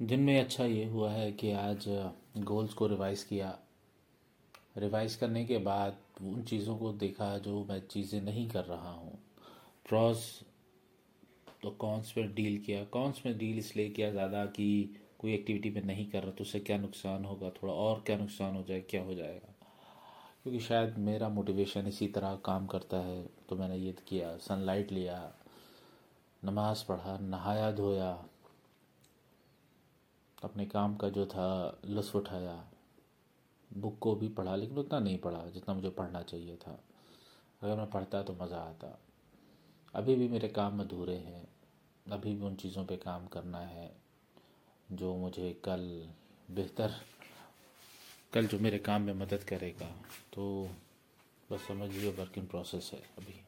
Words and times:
दिन 0.00 0.20
में 0.20 0.38
अच्छा 0.40 0.64
ये 0.64 0.84
हुआ 0.84 1.10
है 1.10 1.30
कि 1.32 1.50
आज 1.52 1.84
गोल्स 2.38 2.72
को 2.74 2.86
रिवाइज 2.86 3.22
किया। 3.22 3.56
रिवाइज 4.78 5.14
करने 5.14 5.44
के 5.44 5.58
बाद 5.58 5.96
उन 6.22 6.42
चीज़ों 6.42 6.76
को 6.76 6.92
देखा 6.92 7.36
जो 7.38 7.64
मैं 7.70 7.80
चीज़ें 7.86 8.20
नहीं 8.20 8.48
कर 8.48 8.64
रहा 8.64 8.90
हूँ। 8.90 9.18
प्रॉस 9.88 10.28
तो 11.62 11.70
कॉन्स 11.70 12.12
पे 12.12 12.22
डील 12.34 12.58
किया। 12.58 12.84
कॉन्स 12.84 13.22
में 13.26 13.36
डील 13.38 13.58
इसलिए 13.58 13.88
किया 13.90 14.10
ज़्यादा 14.10 14.44
कि 14.46 14.96
कोई 15.18 15.34
एक्टिविटी 15.34 15.70
में 15.70 15.82
नहीं 15.84 16.08
कर 16.10 16.22
रहा 16.22 16.32
तो 16.32 16.44
उससे 16.44 16.60
क्या 16.60 16.78
नुकसान 16.78 17.24
होगा? 17.24 17.50
थोड़ा 17.52 17.72
और 17.72 18.02
क्या 18.06 18.16
नुकसान 18.16 18.56
हो 18.56 18.62
जाए, 18.62 18.80
क्या 18.80 19.02
हो 19.02 19.14
जाएगा? 19.14 19.54
क्योंकि 20.42 20.60
शायद 20.60 20.98
मेरा 20.98 21.28
मोटिवेशन 21.30 21.86
इसी 21.86 22.08
तरह 22.08 22.38
काम 22.44 22.66
करता 22.66 22.96
है 22.98 23.22
तो 23.48 23.56
मैंने 23.56 23.76
ये 23.76 23.96
किया। 24.08 24.36
सनलाइट 24.38 24.92
लिया, 24.92 25.32
नमाज़ 26.42 26.84
पढ़ा 26.88 27.18
नहाया 27.20 27.70
धोया 27.72 28.16
अपने 30.42 30.66
काम 30.66 30.96
का 30.96 31.08
जो 31.08 31.26
था, 31.26 31.78
लुत्फ़ 31.84 32.16
उठाया। 32.16 32.68
बुक 33.72 33.98
को 33.98 34.14
भी 34.14 34.28
पढ़ा, 34.28 34.56
लेकिन 34.56 34.78
उतना 34.78 34.98
नहीं 34.98 35.18
पढ़ा 35.18 35.46
जितना 35.46 35.74
मुझे 35.74 35.90
पढ़ना 35.90 36.22
चाहिए 36.22 36.56
था। 36.56 36.80
अगर 37.62 37.76
मैं 37.76 37.90
पढ़ता 37.90 38.22
तो 38.22 38.32
मज़ा 38.32 38.58
आता। 38.58 38.98
अभी 39.94 40.14
भी 40.14 40.28
मेरे 40.28 40.48
काम 40.48 40.80
अधूरे 40.80 41.16
हैं। 41.16 41.48
अभी 42.12 42.34
भी 42.34 42.44
उन 42.44 42.56
चीज़ों 42.56 42.84
पे 42.84 42.96
काम 42.96 43.26
करना 43.26 43.58
है 43.58 43.96
जो 44.92 45.16
मुझे 45.16 45.60
कल 45.64 46.08
बेहतर, 46.50 46.94
कल 48.32 48.46
जो 48.46 48.58
मेरे 48.58 48.78
काम 48.78 49.02
में 49.02 49.14
मदद 49.14 49.44
करेगा। 49.44 49.90
तो 50.32 50.70
बस 51.52 51.68
समझिए 51.68 52.12
वर्क 52.12 52.38
इन 52.38 52.46
प्रोसेस 52.46 52.90
है 52.94 53.00
अभी। 53.00 53.45